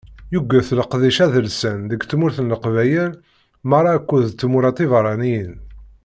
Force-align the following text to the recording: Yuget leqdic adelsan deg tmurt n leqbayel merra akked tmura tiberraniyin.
Yuget 0.33 0.67
leqdic 0.77 1.17
adelsan 1.25 1.79
deg 1.89 2.01
tmurt 2.09 2.37
n 2.41 2.49
leqbayel 2.51 3.11
merra 3.69 3.91
akked 3.97 4.27
tmura 4.39 4.71
tiberraniyin. 4.77 5.53